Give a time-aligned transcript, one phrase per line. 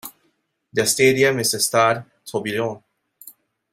[0.73, 2.81] Their stadium is the Stade Tourbillon.